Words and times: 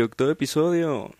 octavo 0.00 0.30
episodio. 0.30 1.10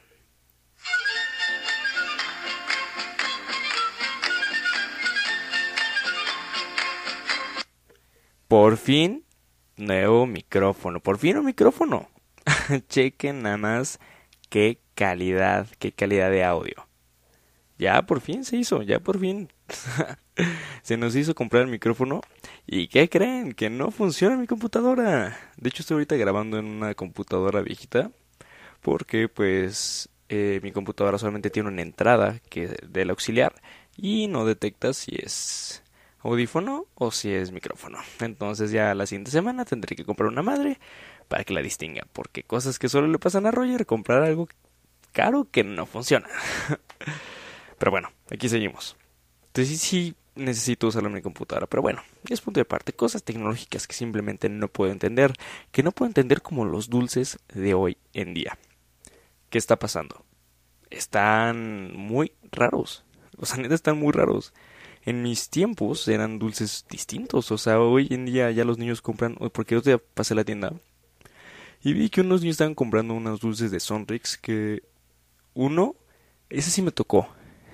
Por 8.48 8.76
fin, 8.76 9.24
nuevo 9.76 10.26
micrófono. 10.26 11.00
Por 11.00 11.18
fin 11.18 11.38
un 11.38 11.46
micrófono. 11.46 12.08
Chequen 12.88 13.42
nada 13.42 13.56
más 13.56 13.98
qué 14.48 14.80
calidad, 14.94 15.66
qué 15.78 15.92
calidad 15.92 16.30
de 16.30 16.44
audio. 16.44 16.86
Ya 17.78 18.02
por 18.02 18.20
fin 18.20 18.44
se 18.44 18.56
hizo, 18.56 18.82
ya 18.82 19.00
por 19.00 19.18
fin. 19.18 19.48
se 20.82 20.96
nos 20.96 21.16
hizo 21.16 21.34
comprar 21.34 21.62
el 21.62 21.68
micrófono. 21.68 22.20
¿Y 22.66 22.88
qué 22.88 23.08
creen? 23.08 23.52
Que 23.52 23.70
no 23.70 23.90
funciona 23.90 24.36
mi 24.36 24.46
computadora. 24.46 25.36
De 25.56 25.68
hecho 25.68 25.82
estoy 25.82 25.96
ahorita 25.96 26.16
grabando 26.16 26.58
en 26.58 26.66
una 26.66 26.94
computadora 26.94 27.62
viejita. 27.62 28.12
Porque 28.84 29.30
pues 29.30 30.10
eh, 30.28 30.60
mi 30.62 30.70
computadora 30.70 31.16
solamente 31.16 31.48
tiene 31.48 31.70
una 31.70 31.80
entrada 31.80 32.38
que 32.50 32.76
del 32.86 33.08
auxiliar. 33.08 33.54
Y 33.96 34.26
no 34.26 34.44
detecta 34.44 34.92
si 34.92 35.16
es 35.16 35.82
audífono 36.20 36.84
o 36.94 37.10
si 37.10 37.32
es 37.32 37.50
micrófono. 37.50 37.98
Entonces 38.20 38.72
ya 38.72 38.94
la 38.94 39.06
siguiente 39.06 39.30
semana 39.30 39.64
tendré 39.64 39.96
que 39.96 40.04
comprar 40.04 40.28
una 40.28 40.42
madre 40.42 40.78
para 41.28 41.44
que 41.44 41.54
la 41.54 41.62
distinga. 41.62 42.06
Porque 42.12 42.42
cosas 42.42 42.78
que 42.78 42.90
solo 42.90 43.08
le 43.08 43.18
pasan 43.18 43.46
a 43.46 43.50
Roger, 43.50 43.86
comprar 43.86 44.22
algo 44.22 44.48
caro 45.12 45.48
que 45.50 45.64
no 45.64 45.86
funciona. 45.86 46.28
Pero 47.78 47.90
bueno, 47.90 48.10
aquí 48.30 48.50
seguimos. 48.50 48.98
Entonces 49.46 49.80
sí, 49.80 50.14
necesito 50.34 50.88
usarlo 50.88 51.08
en 51.08 51.14
mi 51.14 51.22
computadora. 51.22 51.66
Pero 51.68 51.80
bueno, 51.80 52.02
es 52.28 52.42
punto 52.42 52.60
de 52.60 52.66
parte. 52.66 52.92
Cosas 52.92 53.22
tecnológicas 53.22 53.86
que 53.86 53.94
simplemente 53.94 54.50
no 54.50 54.68
puedo 54.68 54.92
entender. 54.92 55.32
Que 55.72 55.82
no 55.82 55.90
puedo 55.92 56.08
entender 56.08 56.42
como 56.42 56.66
los 56.66 56.90
dulces 56.90 57.38
de 57.48 57.72
hoy 57.72 57.96
en 58.12 58.34
día. 58.34 58.58
¿Qué 59.54 59.58
está 59.58 59.78
pasando? 59.78 60.24
Están 60.90 61.96
muy 61.96 62.32
raros. 62.50 63.04
O 63.36 63.46
sea, 63.46 63.58
neta 63.58 63.76
están 63.76 63.96
muy 64.00 64.10
raros 64.10 64.52
en 65.04 65.22
mis 65.22 65.48
tiempos 65.48 66.08
eran 66.08 66.40
dulces 66.40 66.84
distintos. 66.90 67.52
O 67.52 67.56
sea, 67.56 67.78
hoy 67.78 68.08
en 68.10 68.26
día 68.26 68.50
ya 68.50 68.64
los 68.64 68.78
niños 68.78 69.00
compran. 69.00 69.36
Porque 69.52 69.76
otro 69.76 69.92
día 69.92 70.02
pasé 70.14 70.34
a 70.34 70.38
la 70.38 70.44
tienda 70.44 70.72
y 71.84 71.92
vi 71.92 72.10
que 72.10 72.22
unos 72.22 72.40
niños 72.40 72.54
estaban 72.54 72.74
comprando 72.74 73.14
unos 73.14 73.38
dulces 73.38 73.70
de 73.70 73.78
Sonrix 73.78 74.36
que 74.36 74.82
uno, 75.52 75.94
ese 76.50 76.72
sí 76.72 76.82
me 76.82 76.90
tocó. 76.90 77.28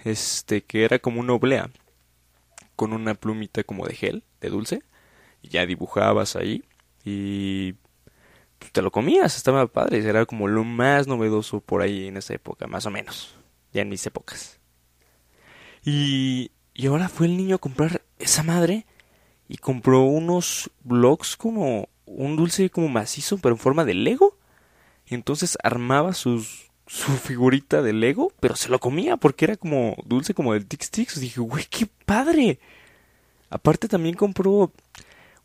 Este, 0.05 0.61
que 0.61 0.85
era 0.85 0.99
como 0.99 1.19
una 1.21 1.33
oblea 1.33 1.71
con 2.77 2.93
una 2.93 3.15
plumita 3.15 3.65
como 3.65 3.87
de 3.87 3.95
gel, 3.95 4.23
de 4.43 4.51
dulce. 4.51 4.83
Y 5.41 5.49
ya 5.49 5.65
dibujabas 5.65 6.37
ahí 6.37 6.63
y 7.07 7.77
te 8.73 8.83
lo 8.83 8.91
comías, 8.91 9.37
estaba 9.37 9.67
padre. 9.67 9.99
Era 9.99 10.27
como 10.27 10.49
lo 10.49 10.65
más 10.65 11.07
novedoso 11.07 11.61
por 11.61 11.83
ahí 11.83 12.07
en 12.09 12.17
esa 12.17 12.35
época, 12.35 12.67
más 12.67 12.87
o 12.87 12.91
menos. 12.91 13.35
Ya 13.73 13.83
en 13.83 13.89
mis 13.89 14.05
épocas. 14.07 14.61
Y 15.85 16.51
y 16.81 16.87
ahora 16.87 17.11
fue 17.11 17.27
el 17.27 17.37
niño 17.37 17.57
a 17.57 17.59
comprar 17.59 18.01
esa 18.19 18.43
madre 18.43 18.87
y 19.49 19.59
compró 19.59 20.03
unos 20.03 20.71
blocks 20.83 21.37
como 21.37 21.91
un 22.07 22.37
dulce 22.37 22.71
como 22.71 22.89
macizo, 22.89 23.37
pero 23.37 23.55
en 23.55 23.61
forma 23.61 23.85
de 23.85 23.93
Lego. 23.93 24.39
Entonces 25.07 25.59
armaba 25.63 26.15
sus, 26.15 26.71
su 26.87 27.13
figurita 27.13 27.83
de 27.83 27.93
Lego, 27.93 28.33
pero 28.41 28.57
se 28.57 28.71
lo 28.71 28.79
comía 28.79 29.19
porque 29.19 29.45
era 29.45 29.57
como 29.57 29.95
dulce 30.07 30.33
como 30.33 30.55
del 30.55 30.67
Tix 30.67 30.91
Tix. 30.91 31.21
Dije, 31.21 31.41
güey, 31.41 31.67
qué 31.69 31.87
padre. 32.07 32.61
Aparte 33.51 33.87
también 33.87 34.15
compró 34.15 34.73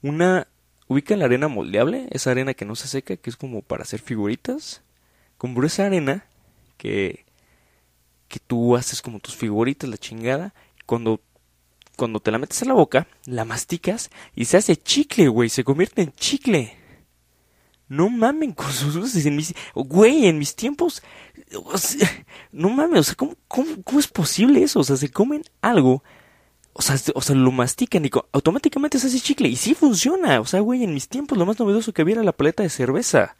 una... 0.01 0.47
Ubica 0.87 1.15
la 1.15 1.25
arena 1.25 1.47
moldeable, 1.47 2.07
esa 2.11 2.31
arena 2.31 2.53
que 2.53 2.65
no 2.65 2.75
se 2.75 2.87
seca, 2.87 3.17
que 3.17 3.29
es 3.29 3.37
como 3.37 3.61
para 3.61 3.83
hacer 3.83 3.99
figuritas. 3.99 4.83
Compró 5.37 5.65
esa 5.65 5.85
arena 5.85 6.25
que, 6.77 7.25
que 8.27 8.39
tú 8.39 8.75
haces 8.75 9.01
como 9.01 9.19
tus 9.19 9.35
figuritas, 9.35 9.89
la 9.89 9.97
chingada 9.97 10.53
cuando, 10.85 11.21
cuando 11.95 12.19
te 12.19 12.31
la 12.31 12.37
metes 12.37 12.61
en 12.61 12.69
la 12.69 12.73
boca, 12.73 13.07
la 13.25 13.45
masticas 13.45 14.09
y 14.35 14.45
se 14.45 14.57
hace 14.57 14.75
chicle, 14.75 15.27
güey, 15.27 15.49
se 15.49 15.63
convierte 15.63 16.01
en 16.01 16.11
chicle. 16.13 16.77
No 17.87 18.09
mamen 18.09 18.53
con 18.53 18.71
sus 18.71 18.95
dulces 18.95 19.25
en 19.27 19.35
mis... 19.35 19.53
Güey, 19.75 20.25
en 20.25 20.39
mis 20.39 20.55
tiempos... 20.55 21.03
no 22.51 22.69
mames, 22.69 22.99
o 22.99 23.03
sea, 23.03 23.15
¿cómo, 23.15 23.35
cómo, 23.47 23.99
es 23.99 24.07
posible 24.07 24.63
eso? 24.63 24.79
O 24.79 24.83
sea, 24.83 24.95
se 24.95 25.09
comen 25.09 25.43
algo... 25.61 26.03
O 26.77 26.81
sea, 26.81 26.97
o 27.15 27.21
sea, 27.21 27.35
lo 27.37 27.51
mastican 27.53 28.03
y 28.05 28.11
automáticamente 28.33 28.99
se 28.99 29.07
hace 29.07 29.21
chicle. 29.21 29.47
Y 29.47 29.55
sí 29.55 29.75
funciona. 29.75 30.41
O 30.41 30.45
sea, 30.45 30.59
güey, 30.59 30.83
en 30.83 30.93
mis 30.93 31.07
tiempos 31.07 31.37
lo 31.37 31.45
más 31.45 31.57
novedoso 31.57 31.93
que 31.93 32.01
había 32.01 32.15
era 32.15 32.23
la 32.23 32.33
paleta 32.33 32.63
de 32.63 32.69
cerveza. 32.69 33.37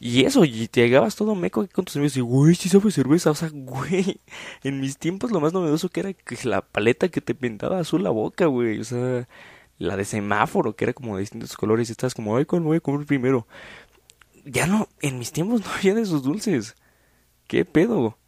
Y 0.00 0.24
eso, 0.24 0.44
y 0.44 0.68
te 0.68 0.82
llegabas 0.82 1.16
todo 1.16 1.34
meco 1.34 1.66
con 1.72 1.84
tus 1.84 1.96
amigos 1.96 2.16
y, 2.16 2.20
güey, 2.20 2.54
sí 2.54 2.68
sabe 2.68 2.92
cerveza. 2.92 3.32
O 3.32 3.34
sea, 3.34 3.50
güey, 3.52 4.20
en 4.62 4.80
mis 4.80 4.96
tiempos 4.96 5.32
lo 5.32 5.40
más 5.40 5.52
novedoso 5.52 5.88
que 5.88 6.00
era 6.00 6.14
la 6.44 6.62
paleta 6.62 7.08
que 7.08 7.20
te 7.20 7.34
pintaba 7.34 7.80
azul 7.80 8.04
la 8.04 8.10
boca, 8.10 8.46
güey. 8.46 8.78
O 8.80 8.84
sea, 8.84 9.28
la 9.78 9.96
de 9.96 10.04
semáforo, 10.04 10.76
que 10.76 10.84
era 10.84 10.92
como 10.92 11.16
de 11.16 11.22
distintos 11.22 11.56
colores. 11.56 11.88
Y 11.88 11.92
estás 11.92 12.14
como, 12.14 12.36
ay, 12.36 12.44
¿cuál 12.44 12.62
voy 12.62 12.76
a 12.76 12.80
comer 12.80 13.06
primero? 13.06 13.48
Ya 14.44 14.66
no, 14.68 14.88
en 15.00 15.18
mis 15.18 15.32
tiempos 15.32 15.62
no 15.64 15.72
había 15.72 15.94
de 15.94 16.02
esos 16.02 16.22
dulces. 16.22 16.76
¿Qué 17.48 17.64
pedo? 17.64 18.18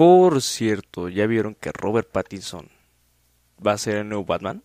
Por 0.00 0.40
cierto, 0.40 1.10
¿ya 1.10 1.26
vieron 1.26 1.54
que 1.54 1.72
Robert 1.72 2.10
Pattinson 2.10 2.70
va 3.60 3.72
a 3.72 3.76
ser 3.76 3.96
el 3.96 4.08
nuevo 4.08 4.24
Batman? 4.24 4.64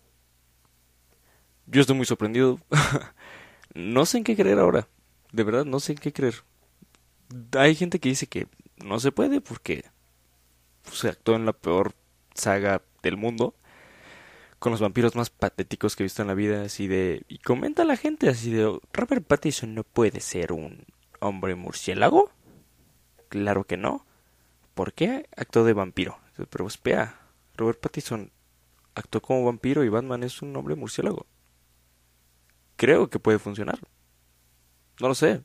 Yo 1.66 1.82
estoy 1.82 1.94
muy 1.94 2.06
sorprendido. 2.06 2.58
no 3.74 4.06
sé 4.06 4.16
en 4.16 4.24
qué 4.24 4.34
creer 4.34 4.58
ahora. 4.58 4.88
De 5.32 5.42
verdad, 5.42 5.66
no 5.66 5.78
sé 5.78 5.92
en 5.92 5.98
qué 5.98 6.10
creer. 6.10 6.36
Hay 7.52 7.74
gente 7.74 7.98
que 7.98 8.08
dice 8.08 8.26
que 8.28 8.46
no 8.82 8.98
se 8.98 9.12
puede 9.12 9.42
porque 9.42 9.84
se 10.90 11.10
actuó 11.10 11.36
en 11.36 11.44
la 11.44 11.52
peor 11.52 11.92
saga 12.34 12.80
del 13.02 13.18
mundo. 13.18 13.54
Con 14.58 14.72
los 14.72 14.80
vampiros 14.80 15.16
más 15.16 15.28
patéticos 15.28 15.96
que 15.96 16.02
he 16.02 16.06
visto 16.06 16.22
en 16.22 16.28
la 16.28 16.34
vida. 16.34 16.62
Así 16.62 16.86
de. 16.86 17.26
Y 17.28 17.40
comenta 17.40 17.84
la 17.84 17.98
gente 17.98 18.30
así 18.30 18.52
de. 18.52 18.80
Robert 18.90 19.26
Pattinson 19.26 19.74
no 19.74 19.84
puede 19.84 20.20
ser 20.20 20.52
un 20.52 20.86
hombre 21.20 21.56
murciélago. 21.56 22.30
Claro 23.28 23.64
que 23.64 23.76
no. 23.76 24.06
¿Por 24.76 24.92
qué 24.92 25.28
actuó 25.36 25.64
de 25.64 25.72
vampiro? 25.72 26.20
Pero 26.50 26.68
espera. 26.68 27.18
Robert 27.56 27.80
Pattinson 27.80 28.30
actuó 28.94 29.20
como 29.20 29.44
vampiro 29.44 29.82
y 29.82 29.88
Batman 29.88 30.22
es 30.22 30.40
un 30.40 30.54
hombre 30.54 30.76
murciélago 30.76 31.26
creo 32.76 33.10
que 33.10 33.18
puede 33.18 33.38
funcionar. 33.38 33.78
No 35.00 35.08
lo 35.08 35.14
sé. 35.14 35.42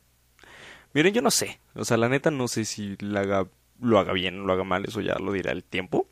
Miren, 0.94 1.14
yo 1.14 1.22
no 1.22 1.30
sé. 1.30 1.58
O 1.74 1.84
sea, 1.84 1.96
la 1.96 2.08
neta 2.08 2.30
no 2.30 2.48
sé 2.48 2.64
si 2.64 2.96
lo 3.00 3.18
haga, 3.18 3.46
lo 3.80 3.98
haga 3.98 4.12
bien 4.12 4.40
o 4.40 4.44
lo 4.44 4.52
haga 4.52 4.64
mal. 4.64 4.84
Eso 4.84 5.00
ya 5.00 5.14
lo 5.14 5.32
dirá 5.32 5.52
el 5.52 5.64
tiempo. 5.64 6.06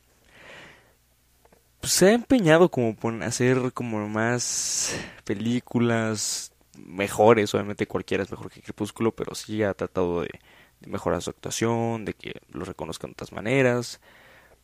Pues 1.81 1.93
se 1.93 2.09
ha 2.09 2.13
empeñado 2.13 2.71
como 2.71 2.97
hacer 3.23 3.73
como 3.73 4.07
más 4.09 4.95
películas 5.25 6.53
mejores. 6.77 7.55
Obviamente 7.55 7.87
cualquiera 7.87 8.25
es 8.25 8.31
mejor 8.31 8.51
que 8.51 8.63
Crepúsculo, 8.63 9.13
pero 9.13 9.35
sí 9.35 9.63
ha 9.63 9.75
tratado 9.75 10.23
de, 10.23 10.31
de 10.81 10.91
mejorar 10.91 11.23
su 11.23 11.31
actuación, 11.31 12.05
de 12.05 12.15
que 12.15 12.41
lo 12.51 12.65
reconozcan 12.65 13.11
de 13.11 13.13
otras 13.13 13.33
maneras. 13.33 14.01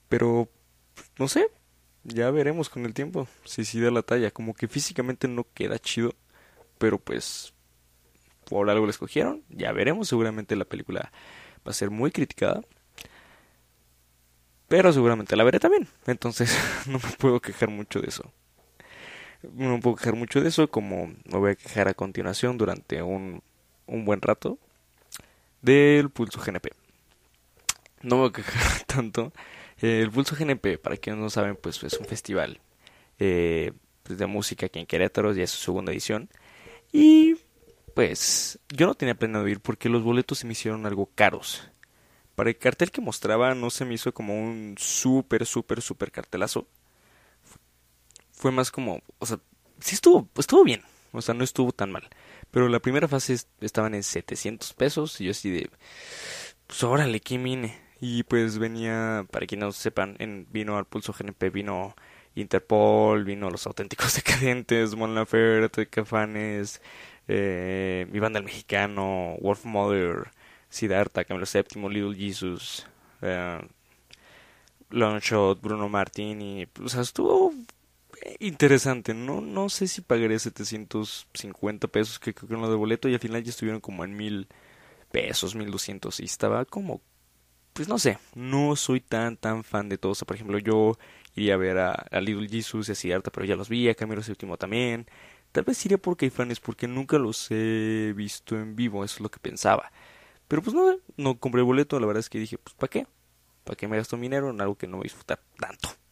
Pero, 0.09 0.49
no 1.19 1.29
sé. 1.29 1.49
Ya 2.05 2.31
veremos 2.31 2.69
con 2.69 2.87
el 2.87 2.95
tiempo 2.95 3.27
si 3.45 3.65
sí 3.65 3.81
da 3.81 3.91
la 3.91 4.03
talla. 4.03 4.31
Como 4.31 4.55
que 4.55 4.69
físicamente 4.69 5.29
no 5.29 5.47
queda 5.55 5.79
chido 5.79 6.15
pero 6.79 6.99
pues 6.99 7.53
por 8.45 8.69
algo 8.71 8.87
la 8.87 8.91
escogieron. 8.91 9.43
Ya 9.49 9.73
veremos, 9.73 10.09
seguramente 10.09 10.57
la 10.57 10.65
película 10.65 11.13
va 11.67 11.71
a 11.71 11.75
ser 11.75 11.91
muy 11.91 12.11
criticada. 12.11 12.63
Pero 14.69 14.93
seguramente 14.93 15.37
la 15.37 15.45
veré 15.45 15.61
también. 15.61 15.89
Entonces 16.07 16.57
no 16.87 16.99
me 16.99 17.11
puedo 17.19 17.41
quejar 17.41 17.71
mucho 17.71 18.01
de 18.01 18.09
eso. 18.09 18.33
No 19.43 19.75
me 19.77 19.81
puedo 19.81 19.97
quejar 19.97 20.17
mucho 20.17 20.41
de 20.41 20.49
eso 20.49 20.69
como 20.69 21.07
me 21.07 21.39
voy 21.39 21.53
a 21.53 21.55
quejar 21.55 21.89
a 21.89 21.95
continuación 21.95 22.59
durante 22.59 23.03
un, 23.03 23.43
un 23.87 24.05
buen 24.05 24.21
rato 24.21 24.59
del 25.67 26.11
pulso 26.11 26.41
GNP. 26.41 26.71
No 28.03 28.17
me 28.17 28.21
voy 28.23 28.29
a 28.31 28.33
quejar 28.33 28.85
tanto. 28.87 29.33
El 29.79 30.11
pulso 30.11 30.37
GNP, 30.37 30.79
para 30.79 30.97
quienes 30.97 31.21
no 31.21 31.29
saben, 31.29 31.57
pues 31.57 31.83
es 31.83 31.95
un 31.95 32.07
festival 32.07 32.61
eh, 33.19 33.73
de 34.09 34.27
música 34.27 34.67
aquí 34.67 34.79
en 34.79 34.87
Querétaro, 34.87 35.33
ya 35.35 35.43
es 35.43 35.51
su 35.51 35.63
segunda 35.63 35.93
edición. 35.93 36.31
Y 36.93 37.37
pues 37.95 38.59
yo 38.69 38.87
no 38.87 38.95
tenía 38.95 39.17
planeado 39.17 39.49
ir 39.49 39.61
porque 39.61 39.89
los 39.89 40.03
boletos 40.03 40.39
se 40.39 40.47
me 40.47 40.53
hicieron 40.53 40.87
algo 40.87 41.11
caros. 41.15 41.69
Para 42.37 42.51
el 42.51 42.59
cartel 42.59 42.91
que 42.91 43.01
mostraba 43.01 43.55
no 43.55 43.71
se 43.71 43.85
me 43.85 43.95
hizo 43.95 44.15
como 44.15 44.41
un 44.41 44.77
súper, 44.79 45.47
súper, 45.47 45.83
súper 45.83 46.13
cartelazo. 46.13 46.69
Fue 48.31 48.53
más 48.53 48.71
como, 48.71 49.01
o 49.19 49.27
sea, 49.27 49.41
sí 49.81 49.95
estuvo, 49.95 50.29
estuvo 50.37 50.63
bien, 50.63 50.83
o 51.17 51.23
sea, 51.23 51.35
no 51.35 51.45
estuvo 51.45 51.73
tan 51.73 51.93
mal. 51.93 52.09
Pero 52.51 52.69
la 52.69 52.81
primera 52.81 53.09
fase 53.09 53.37
estaban 53.61 53.95
en 53.95 54.03
700 54.03 54.75
pesos 54.75 55.21
y 55.21 55.27
yo 55.27 55.31
así 55.33 55.51
de, 55.51 55.71
pues 56.67 56.83
órale, 56.85 57.21
¿qué 57.21 57.39
vine? 57.39 57.79
Y 58.01 58.23
pues 58.25 58.59
venía, 58.59 59.27
para 59.31 59.47
quienes 59.47 59.67
no 59.67 59.73
sepan, 59.73 60.17
en, 60.19 60.47
vino 60.51 60.77
al 60.77 60.87
Pulso 60.87 61.15
GNP, 61.19 61.51
vino 61.51 61.95
Interpol, 62.35 63.25
vino 63.25 63.51
Los 63.51 63.67
Auténticos 63.67 64.15
Decadentes, 64.17 64.95
Mon 64.95 65.15
Laferte, 65.15 65.89
Cafanes, 65.89 66.83
eh, 67.29 68.07
mi 68.11 68.21
banda 68.21 68.39
el 68.39 68.45
mexicano, 68.45 69.37
Wolf 69.41 69.65
Mother, 69.65 70.31
Siddhartha, 70.69 71.25
Camilo 71.25 71.47
VII, 71.53 71.89
Little 71.89 72.15
Jesus, 72.15 72.87
eh, 73.23 73.61
Longshot, 74.91 75.61
Bruno 75.61 75.89
Martini, 75.89 76.67
o 76.83 76.89
sea, 76.89 77.01
estuvo 77.03 77.53
interesante, 78.41 79.15
no 79.15 79.41
no 79.41 79.69
sé 79.69 79.89
si 79.89 80.01
pagaré 80.01 80.39
750 80.39 81.89
pesos 81.89 82.19
que 82.19 82.35
creo 82.35 82.49
que 82.49 82.55
uno 82.55 82.71
de 82.71 82.77
boleto 82.77 83.09
y 83.09 83.15
al 83.15 83.21
final 83.21 83.43
ya 83.43 83.51
estuvieron 83.51 83.81
como 83.81 84.05
en 84.05 84.17
mil 84.17 84.49
pesos, 85.11 85.55
mil 85.55 85.71
doscientos 85.71 86.21
y 86.21 86.25
estaba 86.25 86.65
como 86.65 87.01
pues 87.73 87.89
no 87.89 87.99
sé, 87.99 88.19
no 88.35 88.77
soy 88.77 89.01
tan 89.01 89.37
tan 89.37 89.65
fan 89.65 89.89
de 89.89 89.99
todos, 89.99 90.25
por 90.25 90.37
ejemplo 90.37 90.59
yo 90.59 90.99
iría 91.35 91.55
a 91.55 91.59
ver 91.59 91.79
a, 91.79 92.21
Little 92.21 92.49
Jesus 92.49 92.89
y 92.89 92.93
a 92.93 92.95
Siddhartha, 92.95 93.31
pero 93.31 93.47
ya 93.47 93.57
los 93.57 93.69
vi, 93.69 93.89
a 93.89 93.95
Camilo 93.95 94.23
VII 94.23 94.57
también, 94.57 95.07
tal 95.53 95.65
vez 95.65 95.85
iría 95.85 95.99
por 95.99 96.17
Caifanes 96.17 96.61
porque 96.61 96.89
nunca 96.89 97.19
los 97.19 97.51
he 97.51 98.15
visto 98.17 98.57
en 98.57 98.77
vivo, 98.77 99.05
eso 99.05 99.17
es 99.17 99.21
lo 99.21 99.31
que 99.31 99.39
pensaba, 99.41 99.93
pero 100.49 100.63
pues 100.63 100.75
no, 100.75 100.97
no 101.17 101.39
compré 101.39 101.63
boleto, 101.63 102.01
la 102.01 102.07
verdad 102.07 102.21
es 102.21 102.31
que 102.31 102.39
dije, 102.39 102.59
pues 102.59 102.75
¿para 102.75 102.91
qué? 102.91 103.07
¿Para 103.65 103.77
qué 103.77 103.89
me 103.89 103.97
gasto 103.97 104.17
dinero 104.17 104.51
en 104.51 104.61
algo 104.61 104.77
que 104.77 104.87
no 104.87 104.99
voy 104.99 105.05
a 105.05 105.11
disfrutar 105.11 105.41
tanto? 105.59 106.06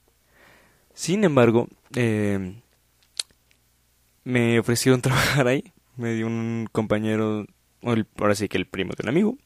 Sin 0.95 1.25
embargo, 1.25 1.69
eh, 1.97 2.55
me 4.25 4.59
ofrecieron 4.59 5.01
trabajar 5.03 5.49
ahí. 5.49 5.73
Me 5.97 6.15
dio 6.15 6.27
un 6.27 6.69
compañero, 6.73 7.47
ahora 8.17 8.35
sí 8.35 8.49
que 8.49 8.57
el 8.57 8.67
primo 8.67 8.93
de 8.97 9.03
un 9.03 9.09
amigo, 9.09 9.37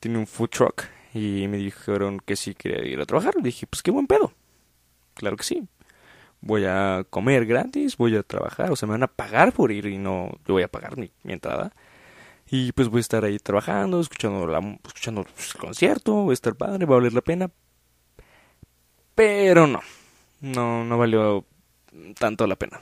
tiene 0.00 0.18
un 0.18 0.26
food 0.26 0.50
truck 0.50 0.84
y 1.14 1.46
me 1.48 1.56
dijeron 1.56 2.20
que 2.20 2.36
sí 2.36 2.54
quería 2.54 2.84
ir 2.86 3.00
a 3.00 3.06
trabajar. 3.06 3.34
Le 3.36 3.42
dije, 3.42 3.66
pues 3.66 3.82
qué 3.82 3.90
buen 3.90 4.06
pedo. 4.06 4.32
Claro 5.14 5.36
que 5.36 5.44
sí. 5.44 5.68
Voy 6.40 6.64
a 6.66 7.06
comer 7.08 7.46
gratis, 7.46 7.96
voy 7.96 8.16
a 8.16 8.22
trabajar, 8.22 8.70
o 8.70 8.76
sea, 8.76 8.86
me 8.86 8.92
van 8.92 9.04
a 9.04 9.06
pagar 9.06 9.52
por 9.52 9.72
ir 9.72 9.86
y 9.86 9.96
no 9.96 10.30
yo 10.46 10.54
voy 10.54 10.62
a 10.62 10.68
pagar 10.68 10.98
mi, 10.98 11.10
entrada. 11.24 11.72
Y 12.50 12.72
pues 12.72 12.88
voy 12.88 12.98
a 12.98 13.00
estar 13.00 13.24
ahí 13.24 13.38
trabajando, 13.38 14.00
escuchando, 14.00 14.46
la, 14.46 14.58
escuchando 14.84 15.22
el 15.22 15.60
concierto, 15.60 16.12
voy 16.14 16.32
a 16.32 16.34
estar 16.34 16.54
padre, 16.56 16.86
va 16.86 16.96
a 16.96 16.98
valer 16.98 17.14
la 17.14 17.22
pena. 17.22 17.50
Pero 19.14 19.66
no, 19.66 19.80
no, 20.44 20.84
no 20.84 20.98
valió 20.98 21.46
tanto 22.18 22.46
la 22.46 22.56
pena. 22.56 22.80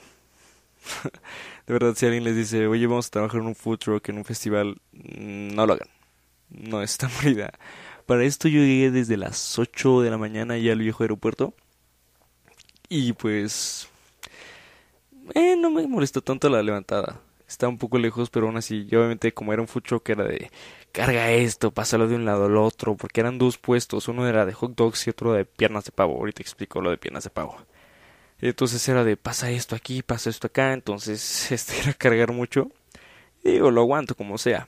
de 1.67 1.73
verdad, 1.73 1.95
si 1.95 2.05
alguien 2.05 2.23
les 2.23 2.35
dice, 2.35 2.67
oye, 2.67 2.87
vamos 2.87 3.07
a 3.07 3.11
trabajar 3.11 3.41
en 3.41 3.47
un 3.47 3.55
food 3.55 3.77
truck, 3.77 4.09
en 4.09 4.17
un 4.17 4.25
festival, 4.25 4.81
mm, 4.91 5.55
no 5.55 5.65
lo 5.65 5.73
hagan. 5.73 5.87
No 6.49 6.83
es 6.83 6.97
tan 6.97 7.09
buena 7.23 7.51
Para 8.05 8.23
esto 8.23 8.47
yo 8.47 8.59
llegué 8.59 8.91
desde 8.91 9.17
las 9.17 9.57
8 9.57 10.01
de 10.01 10.09
la 10.11 10.17
mañana 10.17 10.57
ya 10.57 10.73
al 10.73 10.79
viejo 10.79 11.03
aeropuerto. 11.03 11.53
Y 12.89 13.13
pues... 13.13 13.87
Eh, 15.33 15.55
no 15.57 15.71
me 15.71 15.87
molestó 15.87 16.21
tanto 16.21 16.49
la 16.49 16.61
levantada. 16.61 17.21
Está 17.53 17.67
un 17.67 17.77
poco 17.77 17.99
lejos, 17.99 18.31
pero 18.31 18.47
aún 18.47 18.57
así, 18.57 18.87
yo 18.87 18.97
obviamente 18.97 19.31
como 19.31 19.53
era 19.53 19.61
un 19.61 19.67
food 19.67 19.83
truck 19.83 20.09
era 20.09 20.23
de 20.23 20.49
carga 20.91 21.31
esto, 21.31 21.69
pásalo 21.69 22.07
de 22.07 22.15
un 22.15 22.25
lado 22.25 22.45
al 22.47 22.57
otro, 22.57 22.97
porque 22.97 23.21
eran 23.21 23.37
dos 23.37 23.59
puestos, 23.59 24.07
uno 24.07 24.27
era 24.27 24.47
de 24.47 24.53
hot 24.53 24.73
dogs 24.75 25.05
y 25.05 25.11
otro 25.11 25.33
de 25.33 25.45
piernas 25.45 25.85
de 25.85 25.91
pavo. 25.91 26.15
Ahorita 26.17 26.41
explico 26.41 26.81
lo 26.81 26.89
de 26.89 26.97
piernas 26.97 27.25
de 27.25 27.29
pavo. 27.29 27.55
Entonces 28.41 28.89
era 28.89 29.03
de 29.03 29.17
pasa 29.17 29.51
esto 29.51 29.75
aquí, 29.75 30.01
pasa 30.01 30.31
esto 30.31 30.47
acá, 30.47 30.73
entonces 30.73 31.51
este 31.51 31.79
era 31.79 31.93
cargar 31.93 32.31
mucho. 32.31 32.71
Y 33.43 33.51
digo, 33.51 33.69
lo 33.69 33.81
aguanto 33.81 34.15
como 34.15 34.39
sea. 34.39 34.67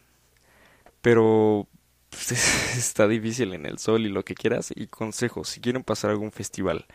Pero 1.01 1.67
pues, 2.11 2.33
está 2.77 3.07
difícil 3.07 3.55
en 3.55 3.65
el 3.65 3.79
sol 3.79 4.05
y 4.05 4.09
lo 4.09 4.23
que 4.23 4.35
quieras. 4.35 4.71
Y 4.75 4.85
consejo, 4.85 5.43
si 5.43 5.59
quieren 5.59 5.83
pasar 5.83 6.11
algún 6.11 6.31
festival, 6.31 6.85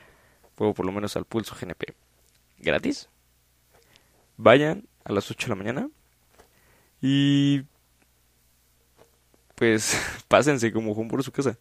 o 0.56 0.72
por 0.72 0.86
lo 0.86 0.92
menos 0.92 1.16
al 1.16 1.24
Pulso 1.24 1.56
GNP, 1.60 1.94
gratis, 2.58 3.08
vayan 4.36 4.86
a 5.04 5.12
las 5.12 5.30
8 5.30 5.46
de 5.46 5.48
la 5.50 5.56
mañana 5.56 5.90
y 7.00 7.62
pues 9.54 9.94
pásense 10.28 10.72
como 10.72 10.94
Juan 10.94 11.08
por 11.08 11.22
su 11.22 11.32
casa. 11.32 11.58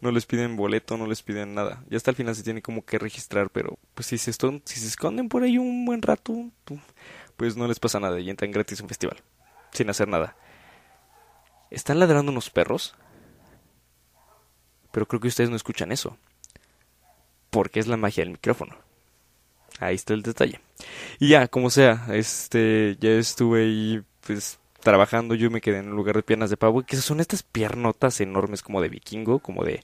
No 0.00 0.10
les 0.10 0.26
piden 0.26 0.56
boleto, 0.56 0.96
no 0.96 1.06
les 1.06 1.22
piden 1.22 1.54
nada. 1.54 1.84
Ya 1.88 1.96
hasta 1.96 2.10
el 2.10 2.16
final 2.16 2.34
se 2.34 2.42
tiene 2.42 2.60
como 2.60 2.84
que 2.84 2.98
registrar, 2.98 3.50
pero 3.50 3.78
pues 3.94 4.06
si 4.06 4.18
se, 4.18 4.32
si 4.32 4.80
se 4.80 4.86
esconden 4.86 5.28
por 5.28 5.44
ahí 5.44 5.58
un 5.58 5.84
buen 5.84 6.02
rato, 6.02 6.50
pues 7.36 7.56
no 7.56 7.68
les 7.68 7.78
pasa 7.78 8.00
nada 8.00 8.18
y 8.18 8.28
entran 8.28 8.50
gratis 8.50 8.80
a 8.80 8.82
un 8.82 8.88
festival, 8.88 9.18
sin 9.70 9.88
hacer 9.90 10.08
nada. 10.08 10.34
Están 11.70 12.00
ladrando 12.00 12.32
unos 12.32 12.50
perros, 12.50 12.96
pero 14.90 15.06
creo 15.06 15.20
que 15.20 15.28
ustedes 15.28 15.50
no 15.50 15.56
escuchan 15.56 15.92
eso, 15.92 16.18
porque 17.50 17.78
es 17.78 17.86
la 17.86 17.96
magia 17.96 18.24
del 18.24 18.32
micrófono. 18.32 18.76
Ahí 19.80 19.94
está 19.94 20.14
el 20.14 20.22
detalle. 20.22 20.60
Y 21.18 21.28
ya, 21.28 21.48
como 21.48 21.70
sea, 21.70 22.06
este, 22.10 22.96
ya 23.00 23.10
estuve 23.10 23.62
ahí, 23.62 24.02
pues, 24.26 24.58
trabajando, 24.80 25.34
yo 25.34 25.50
me 25.50 25.60
quedé 25.60 25.78
en 25.78 25.90
un 25.90 25.96
lugar 25.96 26.16
de 26.16 26.22
piernas 26.22 26.50
de 26.50 26.56
pavo, 26.56 26.82
que 26.82 26.96
son 26.96 27.20
estas 27.20 27.42
piernotas 27.42 28.20
enormes 28.20 28.62
como 28.62 28.80
de 28.80 28.88
vikingo, 28.88 29.38
como 29.38 29.64
de... 29.64 29.82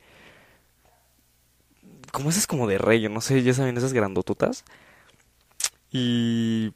Como 2.13 2.31
esas 2.31 2.47
como 2.47 2.67
de 2.67 2.79
rey, 2.79 3.09
no 3.09 3.21
sé, 3.21 3.43
ya 3.43 3.55
saben, 3.55 3.77
esas 3.77 3.93
grandototas. 3.93 4.65
Y... 5.91 6.73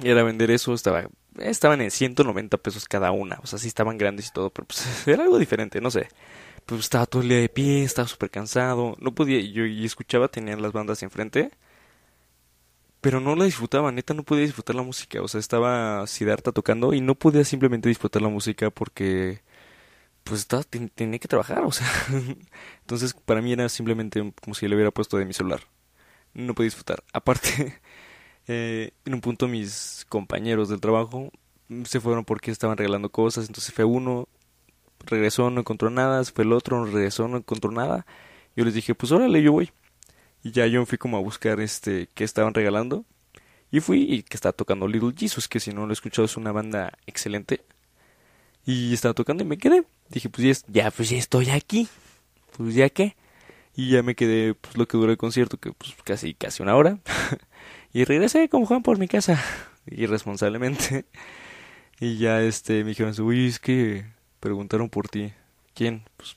Y 0.00 0.08
era 0.08 0.22
vender 0.22 0.50
eso, 0.50 0.74
estaba... 0.74 1.08
Estaban 1.38 1.80
en 1.80 1.90
190 1.90 2.58
pesos 2.58 2.84
cada 2.86 3.10
una, 3.10 3.38
o 3.42 3.46
sea, 3.46 3.58
sí 3.58 3.68
estaban 3.68 3.96
grandes 3.96 4.28
y 4.28 4.32
todo, 4.32 4.50
pero 4.50 4.66
pues 4.66 4.84
era 5.08 5.22
algo 5.22 5.38
diferente, 5.38 5.80
no 5.80 5.90
sé. 5.90 6.08
Pues 6.66 6.82
estaba 6.82 7.06
todo 7.06 7.22
el 7.22 7.28
día 7.28 7.38
de 7.38 7.48
pie, 7.48 7.84
estaba 7.84 8.06
súper 8.06 8.30
cansado, 8.30 8.96
no 9.00 9.14
podía, 9.14 9.40
yo 9.40 9.64
y 9.64 9.84
escuchaba, 9.84 10.28
tenían 10.28 10.62
las 10.62 10.72
bandas 10.72 11.02
enfrente 11.02 11.50
pero 13.02 13.20
no 13.20 13.36
la 13.36 13.44
disfrutaba, 13.46 13.92
neta 13.92 14.14
no 14.14 14.22
podía 14.24 14.44
disfrutar 14.44 14.76
la 14.76 14.82
música, 14.82 15.20
o 15.22 15.28
sea, 15.28 15.40
estaba 15.40 16.06
Siddhartha 16.06 16.52
tocando 16.52 16.94
y 16.94 17.00
no 17.02 17.16
podía 17.16 17.44
simplemente 17.44 17.88
disfrutar 17.88 18.22
la 18.22 18.28
música 18.28 18.70
porque 18.70 19.42
pues 20.24 20.40
estaba, 20.42 20.62
tenía 20.64 21.18
que 21.18 21.28
trabajar, 21.28 21.64
o 21.64 21.72
sea, 21.72 21.88
entonces 22.82 23.14
para 23.14 23.42
mí 23.42 23.52
era 23.52 23.68
simplemente 23.68 24.32
como 24.42 24.54
si 24.54 24.68
le 24.68 24.76
hubiera 24.76 24.92
puesto 24.92 25.18
de 25.18 25.26
mi 25.26 25.34
celular, 25.34 25.62
no 26.34 26.54
podía 26.54 26.68
disfrutar. 26.68 27.04
Aparte, 27.12 27.80
eh, 28.48 28.92
en 29.04 29.14
un 29.14 29.20
punto 29.20 29.48
mis 29.48 30.06
compañeros 30.08 30.68
del 30.68 30.80
trabajo 30.80 31.32
se 31.84 32.00
fueron 32.00 32.24
porque 32.24 32.52
estaban 32.52 32.78
regalando 32.78 33.10
cosas, 33.10 33.48
entonces 33.48 33.74
fue 33.74 33.84
uno, 33.84 34.28
regresó, 35.06 35.50
no 35.50 35.60
encontró 35.60 35.90
nada, 35.90 36.24
fue 36.24 36.44
el 36.44 36.52
otro, 36.52 36.84
regresó, 36.86 37.28
no 37.28 37.38
encontró 37.38 37.72
nada, 37.72 38.06
yo 38.56 38.64
les 38.64 38.74
dije, 38.74 38.94
pues 38.94 39.12
órale, 39.12 39.42
yo 39.42 39.52
voy. 39.52 39.72
Y 40.42 40.50
ya 40.50 40.66
yo 40.66 40.84
fui 40.86 40.98
como 40.98 41.16
a 41.16 41.20
buscar 41.20 41.60
este 41.60 42.08
que 42.14 42.24
estaban 42.24 42.54
regalando. 42.54 43.04
Y 43.70 43.80
fui 43.80 44.02
y 44.02 44.22
que 44.22 44.36
estaba 44.36 44.52
tocando 44.52 44.86
Little 44.86 45.14
Jesus, 45.16 45.48
que 45.48 45.60
si 45.60 45.72
no 45.72 45.86
lo 45.86 45.92
he 45.92 45.94
escuchado 45.94 46.26
es 46.26 46.36
una 46.36 46.52
banda 46.52 46.92
excelente. 47.06 47.64
Y 48.66 48.92
estaba 48.92 49.14
tocando 49.14 49.42
y 49.42 49.46
me 49.46 49.58
quedé. 49.58 49.84
Dije, 50.08 50.28
pues 50.28 50.62
ya, 50.66 50.66
ya 50.84 50.90
pues 50.90 51.08
ya 51.10 51.16
estoy 51.16 51.50
aquí. 51.50 51.88
Pues 52.56 52.74
ya 52.74 52.88
qué. 52.90 53.16
Y 53.74 53.90
ya 53.90 54.02
me 54.02 54.14
quedé 54.14 54.54
pues 54.54 54.76
lo 54.76 54.86
que 54.86 54.98
duró 54.98 55.10
el 55.10 55.16
concierto, 55.16 55.56
que 55.56 55.72
pues 55.72 55.94
casi 56.04 56.34
casi 56.34 56.62
una 56.62 56.76
hora. 56.76 56.98
y 57.92 58.04
regresé 58.04 58.48
con 58.48 58.66
Juan 58.66 58.82
por 58.82 58.98
mi 58.98 59.08
casa, 59.08 59.42
irresponsablemente. 59.86 61.06
y 62.00 62.18
ya 62.18 62.42
este 62.42 62.84
me 62.84 62.90
dijeron, 62.90 63.14
"Uy, 63.20 63.46
es 63.48 63.58
que 63.58 64.04
preguntaron 64.40 64.90
por 64.90 65.08
ti." 65.08 65.32
¿Quién? 65.74 66.04
Pues, 66.18 66.36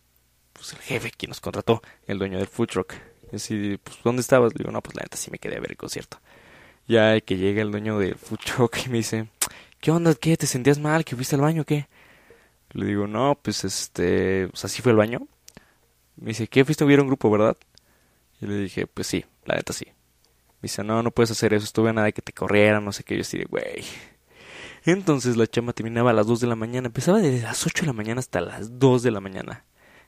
pues 0.53 0.73
el 0.73 0.79
jefe 0.79 1.11
quien 1.11 1.29
nos 1.29 1.41
contrató, 1.41 1.81
el 2.07 2.19
dueño 2.19 2.37
del 2.37 2.47
food 2.47 2.67
truck. 2.67 2.93
Y 3.31 3.35
así, 3.35 3.79
pues, 3.83 3.97
¿dónde 4.03 4.21
estabas? 4.21 4.53
Le 4.53 4.59
digo, 4.59 4.71
no, 4.71 4.81
pues 4.81 4.95
la 4.95 5.03
neta 5.03 5.17
sí 5.17 5.31
me 5.31 5.39
quedé 5.39 5.57
a 5.57 5.59
ver 5.59 5.71
el 5.71 5.77
concierto. 5.77 6.19
Ya 6.87 7.19
que 7.21 7.37
llega 7.37 7.61
el 7.61 7.71
dueño 7.71 7.97
del 7.99 8.15
food 8.15 8.39
y 8.85 8.89
me 8.89 8.97
dice, 8.97 9.27
¿qué 9.79 9.91
onda? 9.91 10.13
¿Qué? 10.15 10.37
¿Te 10.37 10.47
sentías 10.47 10.79
mal? 10.79 11.03
¿Que 11.03 11.15
fuiste 11.15 11.35
al 11.35 11.41
baño 11.41 11.65
qué? 11.65 11.87
Le 12.71 12.85
digo, 12.85 13.07
no, 13.07 13.39
pues 13.41 13.63
este, 13.63 14.45
o 14.45 14.55
sea, 14.55 14.69
sí 14.69 14.81
fue 14.81 14.91
al 14.91 14.97
baño. 14.97 15.27
Me 16.17 16.29
dice, 16.29 16.47
¿qué? 16.47 16.63
Fuiste 16.63 16.83
a 16.83 16.87
un 16.87 17.07
grupo, 17.07 17.29
¿verdad? 17.31 17.57
Y 18.41 18.47
le 18.47 18.57
dije, 18.57 18.87
pues 18.87 19.07
sí, 19.07 19.25
la 19.45 19.55
neta 19.55 19.73
sí. 19.73 19.85
Me 19.85 20.63
dice, 20.63 20.83
no, 20.83 21.01
no 21.01 21.11
puedes 21.11 21.31
hacer 21.31 21.53
eso, 21.53 21.65
estuve 21.65 21.89
a 21.89 21.93
nada 21.93 22.11
que 22.11 22.21
te 22.21 22.33
corrieran, 22.33 22.83
no 22.83 22.91
sé 22.91 23.03
qué. 23.03 23.15
Yo 23.15 23.21
así 23.21 23.37
de, 23.37 23.45
güey. 23.45 23.83
Entonces 24.85 25.35
la 25.37 25.47
chama 25.47 25.73
terminaba 25.73 26.11
a 26.11 26.13
las 26.13 26.27
2 26.27 26.41
de 26.41 26.47
la 26.47 26.55
mañana. 26.55 26.87
Empezaba 26.87 27.19
desde 27.19 27.41
las 27.41 27.65
8 27.65 27.81
de 27.81 27.87
la 27.87 27.93
mañana 27.93 28.19
hasta 28.19 28.41
las 28.41 28.79
2 28.79 29.03
de 29.03 29.11
la 29.11 29.19
mañana. 29.19 29.65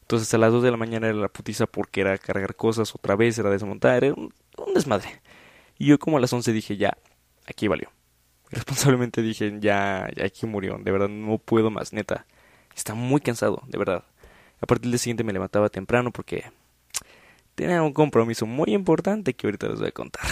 Entonces 0.07 0.33
a 0.33 0.37
las 0.37 0.53
2 0.53 0.63
de 0.63 0.71
la 0.71 0.77
mañana 0.77 1.09
era 1.09 1.17
la 1.17 1.27
putiza 1.27 1.67
porque 1.67 1.99
era 1.99 2.17
cargar 2.17 2.55
cosas 2.55 2.95
otra 2.95 3.17
vez, 3.17 3.37
era 3.39 3.49
desmontar, 3.49 4.05
era 4.05 4.13
un, 4.13 4.31
desmadre. 4.73 5.21
Y 5.77 5.87
yo 5.87 5.99
como 5.99 6.15
a 6.15 6.21
las 6.21 6.31
11 6.31 6.53
dije, 6.53 6.77
ya, 6.77 6.97
aquí 7.45 7.67
valió. 7.67 7.91
Responsablemente 8.49 9.21
dije, 9.21 9.57
ya, 9.59 10.07
ya 10.15 10.23
aquí 10.23 10.45
murió, 10.45 10.77
de 10.81 10.91
verdad 10.91 11.09
no 11.09 11.37
puedo 11.39 11.71
más, 11.71 11.91
neta. 11.91 12.25
Está 12.73 12.93
muy 12.93 13.19
cansado, 13.19 13.63
de 13.67 13.77
verdad. 13.77 14.05
A 14.61 14.65
partir 14.65 14.89
del 14.91 14.97
siguiente 14.97 15.25
me 15.25 15.33
levantaba 15.33 15.67
temprano 15.67 16.11
porque 16.11 16.45
tenía 17.55 17.83
un 17.83 17.91
compromiso 17.91 18.45
muy 18.45 18.73
importante 18.73 19.33
que 19.33 19.47
ahorita 19.47 19.67
les 19.67 19.79
voy 19.79 19.89
a 19.89 19.91
contar. 19.91 20.23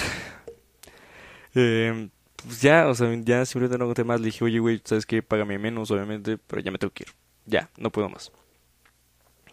Eh, 1.58 2.10
pues 2.36 2.62
ya, 2.62 2.90
o 2.90 2.94
sea, 2.94 3.10
ya 3.24 3.46
simplemente 3.46 3.78
no 3.78 3.86
conté 3.86 4.04
más. 4.04 4.20
Le 4.20 4.26
dije, 4.26 4.44
oye, 4.44 4.60
güey, 4.60 4.82
¿sabes 4.84 5.06
qué? 5.06 5.24
Págame 5.24 5.58
menos, 5.58 5.90
obviamente, 5.90 6.38
pero 6.38 6.62
ya 6.62 6.70
me 6.70 6.78
tengo 6.78 6.92
que 6.94 7.06
ir. 7.06 7.14
Ya, 7.46 7.70
no 7.78 7.92
puedo 7.92 8.10
más 8.10 8.30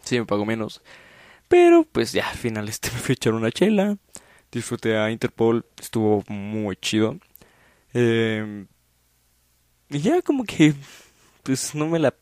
sí 0.03 0.19
me 0.19 0.25
pago 0.25 0.45
menos. 0.45 0.81
Pero 1.49 1.85
pues 1.85 2.13
ya 2.13 2.29
al 2.29 2.37
final 2.37 2.69
este 2.69 2.91
me 2.93 2.99
fui 2.99 3.13
a 3.13 3.15
echar 3.15 3.33
una 3.35 3.51
chela. 3.51 3.97
Disfruté 4.51 4.97
a 4.97 5.11
Interpol, 5.11 5.65
estuvo 5.79 6.23
muy 6.29 6.77
chido. 6.77 7.17
Em, 7.93 8.67
Y 9.89 9.99
ya 9.99 10.21
como 10.21 10.43
que, 10.45 10.73
pues 11.43 11.75
no 11.75 11.87
me 11.87 11.99
la... 11.99 12.13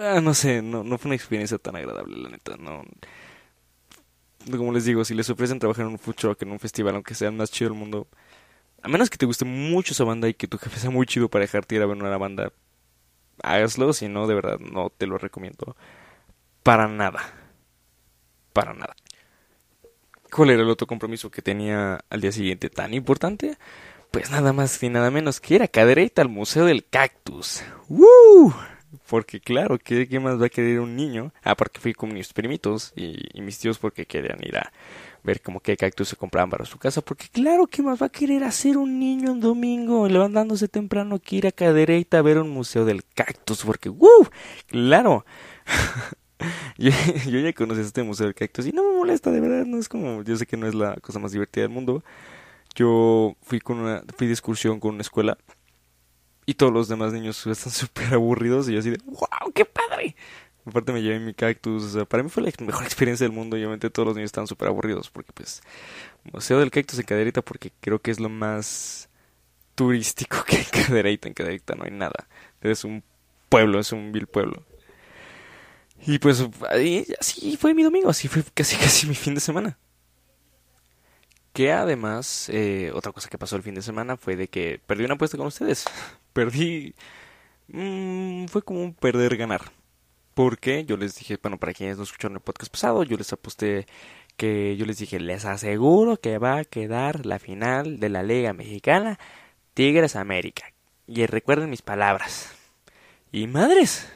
Ah, 0.00 0.20
no 0.22 0.34
sé, 0.34 0.62
no, 0.62 0.84
no 0.84 0.98
fue 0.98 1.10
una 1.10 1.16
experiencia 1.16 1.58
tan 1.58 1.76
agradable, 1.76 2.18
la 2.18 2.30
neta, 2.30 2.56
no... 2.58 2.84
Como 4.50 4.72
les 4.72 4.84
digo, 4.84 5.04
si 5.04 5.14
les 5.14 5.30
ofrecen 5.30 5.58
trabajar 5.58 5.86
en 5.86 5.92
un 5.92 5.98
food 5.98 6.14
truck, 6.16 6.42
en 6.42 6.50
un 6.50 6.60
festival, 6.60 6.94
aunque 6.94 7.14
sea 7.14 7.28
el 7.28 7.34
más 7.34 7.50
chido 7.50 7.70
del 7.70 7.78
mundo, 7.78 8.08
a 8.82 8.88
menos 8.88 9.10
que 9.10 9.18
te 9.18 9.26
guste 9.26 9.44
mucho 9.46 9.92
esa 9.94 10.04
banda 10.04 10.28
y 10.28 10.34
que 10.34 10.48
tu 10.48 10.58
jefe 10.58 10.80
sea 10.80 10.90
muy 10.90 11.06
chido 11.06 11.28
para 11.30 11.44
dejarte 11.44 11.76
ir 11.76 11.82
a 11.82 11.86
ver 11.86 11.96
una 11.96 12.16
banda, 12.18 12.52
hágaslo, 13.42 13.92
si 13.94 14.08
no, 14.08 14.26
de 14.28 14.34
verdad, 14.34 14.58
no 14.60 14.90
te 14.90 15.06
lo 15.06 15.18
recomiendo. 15.18 15.76
Para 16.64 16.88
nada. 16.88 17.20
Para 18.54 18.72
nada. 18.72 18.96
¿Cuál 20.32 20.50
era 20.50 20.62
el 20.62 20.70
otro 20.70 20.86
compromiso 20.86 21.30
que 21.30 21.42
tenía 21.42 22.00
al 22.08 22.20
día 22.22 22.32
siguiente 22.32 22.70
tan 22.70 22.94
importante? 22.94 23.58
Pues 24.10 24.30
nada 24.30 24.54
más 24.54 24.82
y 24.82 24.88
nada 24.88 25.10
menos 25.10 25.40
que 25.40 25.56
ir 25.56 25.62
a 25.62 25.68
Cadereyta 25.68 26.22
al 26.22 26.30
Museo 26.30 26.64
del 26.64 26.86
Cactus. 26.86 27.62
¡Woo! 27.90 28.54
Porque 29.06 29.40
claro, 29.40 29.78
¿qué, 29.78 30.08
¿qué, 30.08 30.18
más 30.20 30.40
va 30.40 30.46
a 30.46 30.48
querer 30.48 30.80
un 30.80 30.96
niño? 30.96 31.34
Ah, 31.42 31.54
porque 31.54 31.80
fui 31.80 31.92
con 31.92 32.14
mis 32.14 32.32
primitos 32.32 32.94
y, 32.96 33.28
mis 33.42 33.58
tíos 33.58 33.78
porque 33.78 34.06
querían 34.06 34.38
ir 34.42 34.56
a 34.56 34.72
ver 35.22 35.42
como 35.42 35.60
qué 35.60 35.76
cactus 35.76 36.08
se 36.08 36.16
compraban 36.16 36.48
para 36.48 36.64
su 36.64 36.78
casa. 36.78 37.02
Porque 37.02 37.26
claro, 37.30 37.66
¿qué 37.66 37.82
más 37.82 38.00
va 38.00 38.06
a 38.06 38.08
querer 38.08 38.42
hacer 38.42 38.78
un 38.78 38.98
niño 38.98 39.32
un 39.32 39.40
domingo 39.40 40.08
levantándose 40.08 40.68
temprano 40.68 41.18
que 41.18 41.36
ir 41.36 41.46
a 41.46 41.52
Cadereyta 41.52 42.18
a 42.18 42.22
ver 42.22 42.38
un 42.38 42.48
Museo 42.48 42.86
del 42.86 43.04
Cactus? 43.04 43.64
Porque 43.64 43.90
¡woo! 43.90 44.30
Claro. 44.66 45.26
yo, 47.30 47.38
ya 47.40 47.52
conocí 47.52 47.80
este 47.80 48.02
Museo 48.02 48.26
del 48.26 48.34
Cactus 48.34 48.66
y 48.66 48.72
no 48.72 48.82
me 48.82 48.98
molesta, 48.98 49.30
de 49.30 49.40
verdad, 49.40 49.64
no 49.64 49.78
es 49.78 49.88
como, 49.88 50.22
yo 50.22 50.36
sé 50.36 50.46
que 50.46 50.56
no 50.56 50.66
es 50.66 50.74
la 50.74 50.96
cosa 50.96 51.18
más 51.18 51.32
divertida 51.32 51.62
del 51.62 51.70
mundo. 51.70 52.02
Yo 52.74 53.36
fui 53.42 53.60
con 53.60 53.78
una, 53.78 54.02
fui 54.16 54.26
de 54.26 54.32
excursión 54.32 54.80
con 54.80 54.94
una 54.94 55.02
escuela 55.02 55.38
y 56.46 56.54
todos 56.54 56.72
los 56.72 56.88
demás 56.88 57.12
niños 57.12 57.46
están 57.46 57.72
súper 57.72 58.14
aburridos 58.14 58.68
y 58.68 58.72
yo 58.72 58.80
así 58.80 58.90
de, 58.90 58.98
wow, 59.06 59.52
qué 59.54 59.64
padre. 59.64 60.16
Aparte 60.66 60.92
me 60.92 61.02
llevé 61.02 61.20
mi 61.20 61.34
cactus, 61.34 61.84
o 61.84 61.88
sea, 61.90 62.04
para 62.06 62.22
mí 62.22 62.30
fue 62.30 62.42
la 62.42 62.50
mejor 62.60 62.84
experiencia 62.84 63.24
del 63.26 63.36
mundo 63.36 63.56
y 63.56 63.60
obviamente 63.60 63.90
todos 63.90 64.08
los 64.08 64.16
niños 64.16 64.28
estaban 64.28 64.48
súper 64.48 64.68
aburridos 64.68 65.10
porque 65.10 65.32
pues, 65.32 65.62
Museo 66.32 66.58
del 66.58 66.70
Cactus 66.70 66.98
en 66.98 67.04
Caderita 67.04 67.42
porque 67.42 67.70
creo 67.80 67.98
que 68.00 68.10
es 68.10 68.18
lo 68.18 68.28
más 68.28 69.08
turístico 69.74 70.42
que 70.46 70.56
en 70.56 70.64
Caderita, 70.64 71.28
en 71.28 71.34
Caderita 71.34 71.74
no 71.74 71.84
hay 71.84 71.90
nada. 71.90 72.28
Es 72.60 72.84
un 72.84 73.02
pueblo, 73.48 73.78
es 73.78 73.92
un 73.92 74.12
vil 74.12 74.26
pueblo. 74.26 74.62
Y 76.06 76.18
pues 76.18 76.46
ahí, 76.70 77.06
así 77.18 77.56
fue 77.56 77.74
mi 77.74 77.82
domingo, 77.82 78.10
así 78.10 78.28
fue 78.28 78.42
casi 78.54 78.76
casi 78.84 79.06
mi 79.06 79.14
fin 79.14 79.34
de 79.34 79.40
semana. 79.40 79.78
Que 81.52 81.72
además, 81.72 82.48
eh, 82.52 82.90
otra 82.94 83.12
cosa 83.12 83.28
que 83.28 83.38
pasó 83.38 83.56
el 83.56 83.62
fin 83.62 83.74
de 83.74 83.82
semana 83.82 84.16
fue 84.16 84.36
de 84.36 84.48
que 84.48 84.80
perdí 84.86 85.04
una 85.04 85.14
apuesta 85.14 85.36
con 85.36 85.46
ustedes. 85.46 85.84
Perdí... 86.32 86.94
Mmm, 87.68 88.46
fue 88.46 88.62
como 88.62 88.82
un 88.82 88.92
perder-ganar. 88.94 89.62
Porque 90.34 90.84
yo 90.84 90.96
les 90.96 91.14
dije, 91.16 91.38
bueno, 91.40 91.58
para 91.58 91.72
quienes 91.72 91.96
no 91.96 92.02
escucharon 92.02 92.36
el 92.36 92.42
podcast 92.42 92.72
pasado, 92.72 93.04
yo 93.04 93.16
les 93.16 93.32
aposté 93.32 93.86
que 94.36 94.76
yo 94.76 94.84
les 94.84 94.98
dije, 94.98 95.20
les 95.20 95.44
aseguro 95.44 96.16
que 96.18 96.38
va 96.38 96.58
a 96.58 96.64
quedar 96.64 97.24
la 97.24 97.38
final 97.38 98.00
de 98.00 98.08
la 98.08 98.22
Liga 98.24 98.52
Mexicana 98.52 99.18
Tigres 99.74 100.16
América. 100.16 100.72
Y 101.06 101.26
recuerden 101.26 101.70
mis 101.70 101.82
palabras. 101.82 102.52
Y 103.32 103.46
madres, 103.46 104.08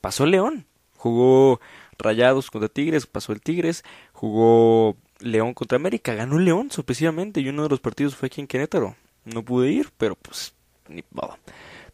pasó 0.00 0.26
León 0.26 0.66
jugó 1.00 1.60
Rayados 1.98 2.50
contra 2.50 2.68
Tigres, 2.68 3.06
pasó 3.06 3.32
el 3.32 3.40
Tigres, 3.40 3.84
jugó 4.12 4.96
León 5.18 5.54
contra 5.54 5.76
América, 5.76 6.14
ganó 6.14 6.38
León 6.38 6.70
sorpresivamente 6.70 7.40
y 7.40 7.48
uno 7.48 7.64
de 7.64 7.70
los 7.70 7.80
partidos 7.80 8.16
fue 8.16 8.26
aquí 8.26 8.40
en 8.40 8.46
Querétaro. 8.46 8.96
No 9.24 9.42
pude 9.42 9.70
ir, 9.70 9.90
pero 9.96 10.14
pues 10.14 10.54
ni 10.88 11.02
modo. 11.10 11.38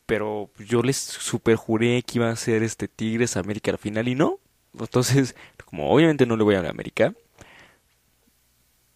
Pero 0.07 0.51
yo 0.59 0.83
les 0.83 0.97
super 0.97 1.57
juré 1.57 2.03
que 2.03 2.19
iba 2.19 2.31
a 2.31 2.37
ser 2.37 2.63
este 2.63 2.89
Tigres 2.89 3.37
América 3.37 3.71
al 3.71 3.79
final 3.79 4.09
y 4.09 4.15
no. 4.15 4.39
Entonces, 4.79 5.37
como 5.65 5.91
obviamente 5.91 6.27
no 6.27 6.37
le 6.37 6.45
voy 6.45 6.57
a 6.57 6.63
la 6.63 6.71
América, 6.71 7.15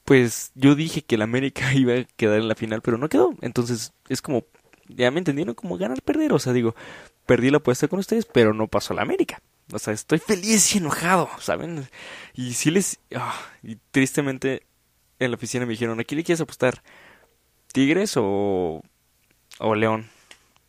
pues 0.05 0.51
yo 0.57 0.75
dije 0.75 1.03
que 1.03 1.15
el 1.15 1.23
América 1.23 1.73
iba 1.75 1.95
a 1.95 2.05
quedar 2.17 2.41
en 2.41 2.49
la 2.49 2.57
final, 2.57 2.83
pero 2.83 2.99
no 2.99 3.09
quedó. 3.09 3.35
Entonces, 3.43 3.93
es 4.09 4.23
como, 4.23 4.45
ya 4.89 5.11
me 5.13 5.19
entendieron, 5.19 5.55
como 5.55 5.79
ganar, 5.79 6.03
perder. 6.03 6.33
O 6.33 6.39
sea, 6.41 6.53
digo, 6.53 6.75
perdí 7.27 7.51
la 7.51 7.59
apuesta 7.59 7.89
con 7.89 8.01
ustedes, 8.01 8.27
pero 8.27 8.55
no 8.55 8.67
pasó 8.67 8.95
la 8.95 9.03
América. 9.03 9.41
O 9.73 9.79
sea, 9.79 9.95
estoy 9.95 10.19
feliz 10.19 10.75
y 10.75 10.79
enojado, 10.79 11.29
¿saben? 11.39 11.89
Y 12.35 12.55
sí 12.55 12.71
les... 12.71 12.99
Oh, 13.15 13.33
y 13.63 13.77
tristemente 13.91 14.67
en 15.19 15.31
la 15.31 15.37
oficina 15.37 15.67
me 15.67 15.73
dijeron, 15.73 16.01
¿a 16.01 16.05
quién 16.05 16.19
le 16.19 16.25
quieres 16.25 16.41
apostar? 16.41 16.83
¿Tigres 17.73 18.15
o, 18.17 18.83
o 19.59 19.75
León? 19.75 20.09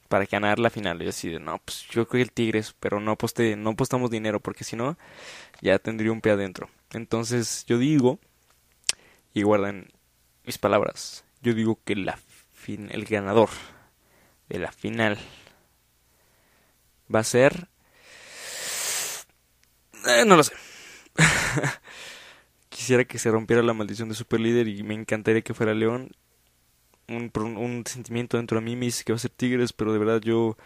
Para 0.08 0.25
ganar 0.25 0.60
la 0.60 0.70
final. 0.70 1.01
Y 1.01 1.05
yo 1.05 1.10
así 1.10 1.29
no, 1.39 1.58
pues 1.60 1.84
yo 1.88 2.05
creo 2.05 2.08
que 2.08 2.22
el 2.22 2.31
Tigres, 2.31 2.75
pero 2.79 3.00
no 3.00 3.12
aposté, 3.12 3.55
no 3.55 3.72
apostamos 3.72 4.12
dinero, 4.12 4.39
porque 4.39 4.63
si 4.63 4.75
no, 4.75 4.98
ya 5.62 5.79
tendría 5.79 6.12
un 6.12 6.22
pie 6.22 6.34
adentro. 6.34 6.70
Entonces 6.91 7.65
yo 7.65 7.77
digo, 7.77 8.20
y 9.34 9.43
guardan 9.43 9.88
mis 10.46 10.58
palabras, 10.58 11.24
yo 11.41 11.53
digo 11.53 11.79
que 11.86 11.96
la 11.96 12.20
fin, 12.53 12.89
el 12.91 13.05
ganador 13.05 13.50
de 14.50 14.60
la 14.60 14.72
final 14.72 15.17
va 17.13 17.20
a 17.20 17.24
ser 17.24 17.70
eh, 20.08 20.25
no 20.25 20.36
lo 20.36 20.43
sé. 20.43 20.53
Quisiera 22.70 23.05
que 23.05 23.20
se 23.20 23.31
rompiera 23.31 23.62
la 23.62 23.74
maldición 23.74 24.10
de 24.10 24.15
super 24.15 24.39
líder 24.39 24.67
y 24.67 24.84
me 24.84 24.93
encantaría 24.93 25.41
que 25.41 25.53
fuera 25.53 25.74
León. 25.74 26.12
Un, 27.08 27.84
sentimiento 27.86 28.38
dentro 28.38 28.60
de 28.60 28.65
mí 28.65 28.75
me 28.77 28.86
dice 28.86 29.03
que 29.03 29.12
va 29.12 29.17
a 29.17 29.20
ser 29.20 29.31
Tigres, 29.31 29.74
pero 29.74 29.91
de 29.91 30.00
verdad 30.00 30.22
yo... 30.22 30.58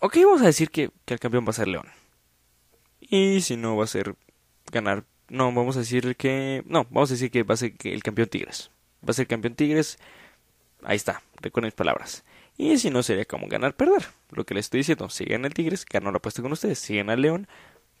Ok, 0.00 0.16
vamos 0.24 0.42
a 0.42 0.46
decir 0.46 0.70
que, 0.70 0.90
que 1.04 1.14
el 1.14 1.20
campeón 1.20 1.46
va 1.46 1.50
a 1.50 1.54
ser 1.54 1.68
León. 1.68 1.86
Y 3.00 3.40
si 3.40 3.56
no, 3.56 3.76
va 3.76 3.84
a 3.84 3.86
ser 3.86 4.16
ganar. 4.72 5.04
No, 5.28 5.52
vamos 5.52 5.76
a 5.76 5.80
decir 5.80 6.16
que... 6.16 6.64
No, 6.66 6.84
vamos 6.90 7.10
a 7.10 7.14
decir 7.14 7.30
que 7.30 7.44
va 7.44 7.54
a 7.54 7.56
ser 7.56 7.74
el 7.84 8.02
campeón 8.02 8.28
Tigres. 8.28 8.70
Va 9.06 9.10
a 9.10 9.14
ser 9.14 9.28
campeón 9.28 9.54
Tigres. 9.54 9.98
Ahí 10.82 10.96
está, 10.96 11.22
recuerden 11.40 11.68
mis 11.68 11.74
palabras. 11.74 12.24
Y 12.56 12.78
si 12.78 12.90
no, 12.90 13.02
sería 13.02 13.24
como 13.24 13.48
ganar, 13.48 13.74
perder. 13.74 14.06
Lo 14.30 14.44
que 14.44 14.54
les 14.54 14.66
estoy 14.66 14.78
diciendo, 14.78 15.08
si 15.08 15.24
gana 15.24 15.46
el 15.46 15.54
Tigres, 15.54 15.84
ganó 15.84 16.10
la 16.10 16.18
apuesta 16.18 16.42
con 16.42 16.52
ustedes. 16.52 16.78
Si 16.78 16.96
gana 16.96 17.14
el 17.14 17.22
León, 17.22 17.48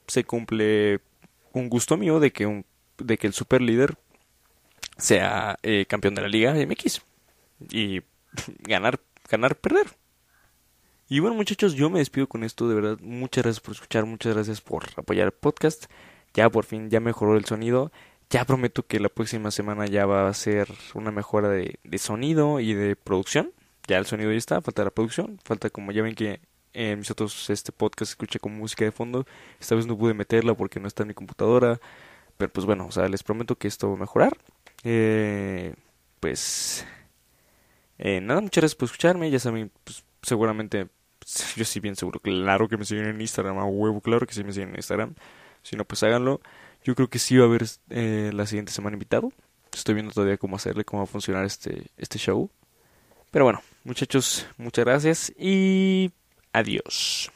se 0.06 0.24
cumple 0.24 1.00
un 1.52 1.68
gusto 1.68 1.96
mío 1.96 2.20
de 2.20 2.32
que, 2.32 2.46
un, 2.46 2.64
de 2.98 3.18
que 3.18 3.26
el 3.26 3.32
super 3.32 3.60
líder 3.60 3.96
sea 4.98 5.58
eh, 5.62 5.86
campeón 5.86 6.14
de 6.14 6.22
la 6.22 6.28
Liga 6.28 6.54
MX. 6.54 7.02
Y 7.70 8.02
ganar, 8.60 9.00
ganar, 9.28 9.56
perder. 9.56 9.86
Y 11.08 11.20
bueno, 11.20 11.36
muchachos, 11.36 11.74
yo 11.74 11.90
me 11.90 11.98
despido 11.98 12.26
con 12.26 12.44
esto. 12.44 12.68
De 12.68 12.74
verdad, 12.74 12.98
muchas 13.00 13.44
gracias 13.44 13.60
por 13.60 13.74
escuchar, 13.74 14.06
muchas 14.06 14.34
gracias 14.34 14.60
por 14.60 14.84
apoyar 14.96 15.26
el 15.26 15.32
podcast. 15.32 15.86
Ya 16.34 16.48
por 16.48 16.64
fin, 16.64 16.88
ya 16.88 17.00
mejoró 17.00 17.36
el 17.36 17.44
sonido. 17.44 17.92
Ya 18.30 18.46
prometo 18.46 18.86
que 18.86 18.98
la 18.98 19.10
próxima 19.10 19.50
semana 19.50 19.86
ya 19.86 20.06
va 20.06 20.26
a 20.26 20.34
ser 20.34 20.68
una 20.94 21.10
mejora 21.10 21.50
de, 21.50 21.78
de 21.84 21.98
sonido 21.98 22.60
y 22.60 22.72
de 22.72 22.96
producción 22.96 23.52
ya 23.92 23.98
el 23.98 24.06
sonido 24.06 24.30
ya 24.32 24.38
está, 24.38 24.60
falta 24.62 24.84
la 24.84 24.90
producción, 24.90 25.38
falta 25.44 25.70
como 25.70 25.92
ya 25.92 26.02
ven 26.02 26.14
que 26.14 26.40
en 26.72 26.98
mis 27.00 27.10
otros 27.10 27.50
este 27.50 27.72
podcast 27.72 28.12
escuché 28.12 28.38
con 28.38 28.56
música 28.56 28.84
de 28.84 28.92
fondo, 28.92 29.26
esta 29.60 29.74
vez 29.74 29.86
no 29.86 29.96
pude 29.98 30.14
meterla 30.14 30.54
porque 30.54 30.80
no 30.80 30.88
está 30.88 31.02
en 31.02 31.08
mi 31.08 31.14
computadora, 31.14 31.80
pero 32.38 32.50
pues 32.52 32.66
bueno, 32.66 32.86
o 32.86 32.92
sea, 32.92 33.08
les 33.08 33.22
prometo 33.22 33.56
que 33.56 33.68
esto 33.68 33.88
va 33.90 33.96
a 33.96 33.98
mejorar. 33.98 34.32
Eh, 34.84 35.74
pues 36.20 36.86
eh, 37.98 38.20
nada, 38.20 38.40
muchas 38.40 38.62
gracias 38.62 38.76
por 38.76 38.86
escucharme, 38.86 39.30
ya 39.30 39.38
saben, 39.38 39.70
pues, 39.84 40.04
seguramente, 40.22 40.88
yo 41.56 41.64
sí 41.64 41.80
bien 41.80 41.96
seguro, 41.96 42.20
claro 42.20 42.68
que 42.68 42.76
me 42.78 42.84
siguen 42.84 43.06
en 43.06 43.20
Instagram, 43.20 43.58
a 43.58 43.64
huevo, 43.64 44.00
claro 44.00 44.26
que 44.26 44.34
sí 44.34 44.42
me 44.42 44.52
siguen 44.52 44.70
en 44.70 44.76
Instagram, 44.76 45.14
si 45.62 45.76
no, 45.76 45.84
pues 45.84 46.02
háganlo. 46.02 46.40
Yo 46.84 46.94
creo 46.96 47.08
que 47.08 47.18
sí 47.18 47.36
va 47.36 47.44
a 47.44 47.48
haber 47.48 47.64
eh, 47.90 48.30
la 48.34 48.46
siguiente 48.46 48.72
semana 48.72 48.94
invitado. 48.94 49.32
Estoy 49.72 49.94
viendo 49.94 50.12
todavía 50.12 50.36
cómo 50.36 50.56
hacerle, 50.56 50.84
cómo 50.84 51.02
va 51.02 51.04
a 51.04 51.06
funcionar 51.06 51.44
este, 51.44 51.86
este 51.96 52.18
show. 52.18 52.50
Pero 53.30 53.44
bueno, 53.44 53.62
muchachos, 53.84 54.46
muchas 54.56 54.84
gracias 54.84 55.32
y 55.38 56.10
adiós. 56.52 57.30